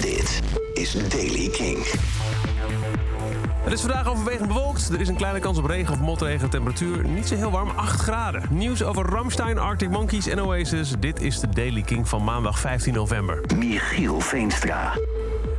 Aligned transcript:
Dit 0.00 0.42
is 0.74 0.92
Daily 1.08 1.48
King. 1.48 1.78
Het 3.64 3.72
is 3.72 3.80
vandaag 3.80 4.08
overwegend 4.08 4.48
bewolkt. 4.48 4.88
Er 4.88 5.00
is 5.00 5.08
een 5.08 5.16
kleine 5.16 5.38
kans 5.38 5.58
op 5.58 5.64
regen 5.64 5.92
of 5.92 6.00
motregen. 6.00 6.50
Temperatuur 6.50 7.04
niet 7.04 7.28
zo 7.28 7.34
heel 7.34 7.50
warm, 7.50 7.70
8 7.76 8.00
graden. 8.00 8.42
Nieuws 8.50 8.82
over 8.82 9.04
Ramstein, 9.06 9.58
Arctic 9.58 9.90
Monkeys 9.90 10.26
en 10.26 10.42
Oasis. 10.42 10.94
Dit 10.98 11.20
is 11.20 11.40
de 11.40 11.48
Daily 11.48 11.82
King 11.82 12.08
van 12.08 12.24
maandag 12.24 12.58
15 12.58 12.94
november. 12.94 13.40
Michiel 13.56 14.20
Veenstra. 14.20 14.92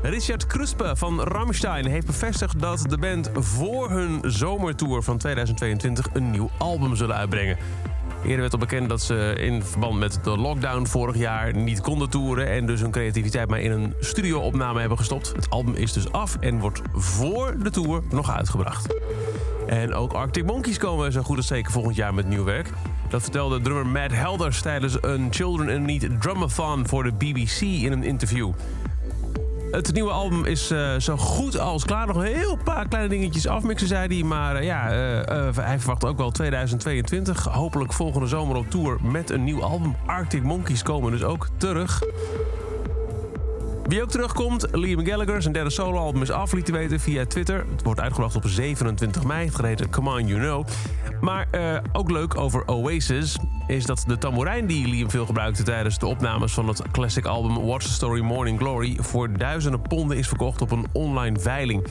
Richard 0.02 0.48
Kruspe 0.48 0.96
van 0.96 1.22
Ramstein 1.22 1.86
heeft 1.86 2.06
bevestigd 2.06 2.60
dat 2.60 2.86
de 2.90 2.98
band 2.98 3.30
voor 3.34 3.90
hun 3.90 4.20
zomertour 4.24 5.04
van 5.04 5.18
2022 5.18 6.08
een 6.14 6.32
nieuw 6.32 6.50
album 6.58 6.96
zullen 6.96 7.16
uitbrengen. 7.16 7.58
Eerder 8.26 8.40
werd 8.40 8.54
al 8.54 8.60
bekend 8.60 8.90
dat 8.90 9.02
ze 9.02 9.36
in 9.38 9.64
verband 9.64 10.00
met 10.00 10.20
de 10.24 10.38
lockdown 10.38 10.86
vorig 10.86 11.18
jaar 11.18 11.56
niet 11.56 11.82
konden 11.82 12.10
toeren 12.10 12.50
en 12.50 12.66
dus 12.66 12.82
hun 12.82 12.92
creativiteit 12.92 13.50
maar 13.50 13.60
in 13.60 13.72
een 13.72 13.94
studioopname 14.00 14.80
hebben 14.80 14.98
gestopt. 14.98 15.32
Het 15.36 15.50
album 15.50 15.74
is 15.74 15.94
dus 15.94 16.12
af 16.12 16.38
en 16.40 16.60
wordt 16.60 16.82
voor 16.94 17.56
de 17.64 17.70
tour 17.70 18.02
nog 18.10 18.32
uitgebracht. 18.32 18.96
En 19.68 19.94
ook 19.94 20.14
Arctic 20.14 20.46
Monkeys 20.46 20.78
komen 20.78 21.12
zo 21.12 21.22
goed 21.22 21.38
als 21.38 21.48
zeker 21.48 21.72
volgend 21.72 21.96
jaar 21.96 22.14
met 22.14 22.28
nieuw 22.28 22.44
werk. 22.44 22.70
Dat 23.10 23.22
vertelde 23.22 23.62
drummer 23.62 23.88
Matt 23.88 24.12
Helders 24.12 24.62
tijdens 24.62 24.98
een 25.02 25.28
Children 25.32 25.70
in 25.70 25.86
Need 25.86 26.22
drumathon 26.22 26.88
voor 26.88 27.04
de 27.04 27.14
BBC 27.14 27.62
in 27.62 27.92
een 27.92 28.04
interview. 28.04 28.52
Het 29.72 29.94
nieuwe 29.94 30.12
album 30.12 30.46
is 30.46 30.72
uh, 30.72 31.00
zo 31.00 31.18
goed 31.18 31.60
als 31.60 31.86
klaar. 31.86 32.08
Nog 32.08 32.16
een 32.16 32.24
heel 32.24 32.58
paar 32.64 32.88
kleine 32.88 33.10
dingetjes 33.10 33.48
afmixen, 33.48 33.88
zei 33.88 34.08
hij. 34.08 34.24
Maar 34.24 34.56
uh, 34.56 34.64
ja, 34.64 34.94
uh, 34.94 35.58
hij 35.58 35.80
verwacht 35.80 36.06
ook 36.06 36.18
wel 36.18 36.32
2022. 36.32 37.44
Hopelijk 37.44 37.94
volgende 37.94 38.28
zomer 38.28 38.56
op 38.56 38.70
tour 38.70 38.98
met 39.02 39.30
een 39.30 39.44
nieuw 39.44 39.64
album. 39.64 39.96
Arctic 40.06 40.44
Monkeys 40.44 40.84
komen 40.84 41.12
dus 41.12 41.24
ook 41.24 41.48
terug. 41.58 42.04
Wie 43.84 44.02
ook 44.02 44.10
terugkomt, 44.10 44.68
Liam 44.72 45.06
Gallagher. 45.06 45.42
Zijn 45.42 45.54
derde 45.54 45.70
soloalbum 45.70 46.22
is 46.22 46.32
af, 46.32 46.52
liet 46.52 46.70
weten 46.70 47.00
via 47.00 47.26
Twitter. 47.26 47.66
Het 47.72 47.84
wordt 47.84 48.00
uitgebracht 48.00 48.36
op 48.36 48.48
27 48.48 49.24
mei. 49.24 49.50
Gereden 49.50 49.90
Come 49.90 50.10
On 50.10 50.28
You 50.28 50.40
Know. 50.40 50.68
Maar 51.22 51.48
ook 51.92 52.12
leuk 52.12 52.38
over 52.38 52.68
Oasis 52.68 53.38
is 53.68 53.86
dat 53.86 54.04
de 54.08 54.18
tamboerijn 54.18 54.66
die 54.66 54.88
Liam 54.88 55.10
veel 55.10 55.26
gebruikte 55.26 55.64
tijdens 55.64 55.98
de 56.00 56.06
opnames 56.06 56.54
van 56.54 56.68
het 56.68 56.82
classic 56.92 57.26
album 57.26 57.66
Watch 57.66 57.86
the 57.86 57.92
Story 57.92 58.22
Morning 58.22 58.60
Glory 58.60 58.98
voor 59.00 59.38
duizenden 59.38 59.82
ponden 59.82 60.18
is 60.18 60.28
verkocht 60.28 60.62
op 60.62 60.72
een 60.72 60.86
online 60.92 61.40
veiling. 61.40 61.88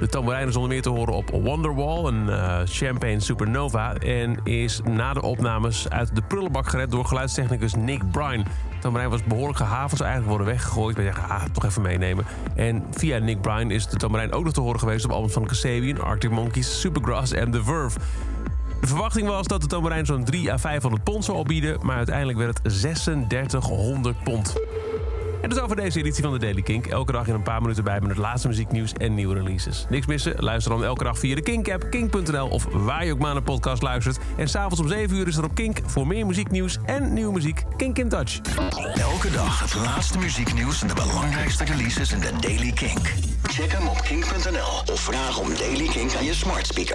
De 0.00 0.06
tamboerijn 0.06 0.48
is 0.48 0.56
onder 0.56 0.70
meer 0.70 0.82
te 0.82 0.88
horen 0.88 1.14
op 1.14 1.30
Wonderwall, 1.30 2.04
een 2.04 2.26
uh, 2.26 2.58
Champagne 2.64 3.20
Supernova... 3.20 3.94
en 3.94 4.40
is 4.44 4.80
na 4.84 5.12
de 5.12 5.22
opnames 5.22 5.88
uit 5.88 6.14
de 6.14 6.22
prullenbak 6.22 6.68
gered 6.68 6.90
door 6.90 7.04
geluidstechnicus 7.04 7.74
Nick 7.74 8.10
Bryan. 8.10 8.42
De 8.42 8.78
tamboerijn 8.80 9.10
was 9.10 9.24
behoorlijk 9.24 9.58
gehavend, 9.58 9.96
zou 9.96 10.10
eigenlijk 10.10 10.38
worden 10.38 10.54
weggegooid. 10.54 10.96
Maar 10.96 11.04
je 11.04 11.12
ah, 11.12 11.42
toch 11.52 11.64
even 11.64 11.82
meenemen. 11.82 12.24
En 12.54 12.84
via 12.90 13.18
Nick 13.18 13.40
Bryan 13.40 13.70
is 13.70 13.86
de 13.86 13.96
tamboerijn 13.96 14.32
ook 14.32 14.44
nog 14.44 14.52
te 14.52 14.60
horen 14.60 14.80
geweest... 14.80 15.04
op 15.04 15.10
albums 15.10 15.32
van 15.32 15.46
Kasabian, 15.46 16.00
Arctic 16.00 16.30
Monkeys, 16.30 16.80
Supergrass 16.80 17.32
en 17.32 17.50
The 17.50 17.64
Verve. 17.64 17.98
De 18.80 18.86
verwachting 18.86 19.28
was 19.28 19.46
dat 19.46 19.60
de 19.60 19.66
tamboerijn 19.66 20.06
zo'n 20.06 20.24
3 20.24 20.52
à 20.52 20.58
500 20.58 21.04
pond 21.04 21.24
zou 21.24 21.38
opbieden... 21.38 21.78
maar 21.82 21.96
uiteindelijk 21.96 22.38
werd 22.38 22.58
het 22.58 22.72
3600 22.72 24.22
pond. 24.24 24.54
En 25.42 25.48
dat 25.48 25.58
is 25.58 25.64
over 25.64 25.76
deze 25.76 25.98
editie 25.98 26.22
van 26.22 26.32
de 26.32 26.38
Daily 26.38 26.62
Kink. 26.62 26.86
Elke 26.86 27.12
dag 27.12 27.28
in 27.28 27.34
een 27.34 27.42
paar 27.42 27.60
minuten 27.60 27.84
bij 27.84 28.00
met 28.00 28.08
het 28.08 28.18
laatste 28.18 28.48
muzieknieuws 28.48 28.92
en 28.92 29.14
nieuwe 29.14 29.34
releases. 29.34 29.86
Niks 29.88 30.06
missen? 30.06 30.34
Luister 30.36 30.72
dan 30.72 30.84
elke 30.84 31.04
dag 31.04 31.18
via 31.18 31.34
de 31.34 31.42
Kink-app, 31.42 31.90
kink.nl 31.90 32.48
of 32.48 32.66
waar 32.70 33.04
je 33.04 33.12
ook 33.12 33.18
maar 33.18 33.26
naar 33.26 33.36
een 33.36 33.42
podcast 33.42 33.82
luistert. 33.82 34.18
En 34.36 34.48
s'avonds 34.48 34.80
om 34.80 34.88
7 34.88 35.16
uur 35.16 35.26
is 35.26 35.36
er 35.36 35.44
op 35.44 35.54
Kink 35.54 35.80
voor 35.86 36.06
meer 36.06 36.26
muzieknieuws 36.26 36.78
en 36.84 37.12
nieuwe 37.12 37.32
muziek. 37.32 37.62
Kink 37.76 37.98
in 37.98 38.08
Touch. 38.08 38.40
Elke 38.94 39.30
dag 39.30 39.60
het 39.60 39.74
laatste 39.74 40.18
muzieknieuws 40.18 40.82
en 40.82 40.88
de 40.88 40.94
belangrijkste 40.94 41.64
releases 41.64 42.12
in 42.12 42.20
de 42.20 42.30
Daily 42.40 42.72
Kink. 42.72 43.12
Check 43.42 43.72
hem 43.72 43.88
op 43.88 44.00
kink.nl 44.02 44.92
of 44.92 45.00
vraag 45.00 45.38
om 45.38 45.48
Daily 45.54 45.86
Kink 45.86 46.14
aan 46.14 46.24
je 46.24 46.34
smart 46.34 46.66
speaker. 46.66 46.94